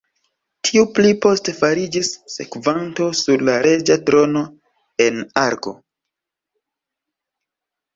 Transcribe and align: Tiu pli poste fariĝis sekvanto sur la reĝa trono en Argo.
Tiu 0.69 0.85
pli 0.99 1.11
poste 1.25 1.53
fariĝis 1.57 2.09
sekvanto 2.37 3.11
sur 3.21 3.47
la 3.53 3.61
reĝa 3.69 4.01
trono 4.11 4.45
en 5.09 5.25
Argo. 5.47 5.79